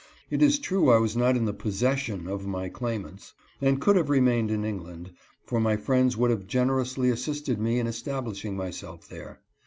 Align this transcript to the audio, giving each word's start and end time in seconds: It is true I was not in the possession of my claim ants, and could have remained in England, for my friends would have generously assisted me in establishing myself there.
It 0.31 0.41
is 0.41 0.57
true 0.57 0.89
I 0.89 0.97
was 0.97 1.15
not 1.15 1.37
in 1.37 1.45
the 1.45 1.53
possession 1.53 2.27
of 2.27 2.47
my 2.47 2.69
claim 2.69 3.05
ants, 3.05 3.35
and 3.61 3.79
could 3.79 3.95
have 3.97 4.09
remained 4.09 4.49
in 4.49 4.65
England, 4.65 5.11
for 5.45 5.59
my 5.59 5.77
friends 5.77 6.17
would 6.17 6.31
have 6.31 6.47
generously 6.47 7.11
assisted 7.11 7.59
me 7.61 7.77
in 7.77 7.85
establishing 7.85 8.57
myself 8.57 9.07
there. 9.07 9.41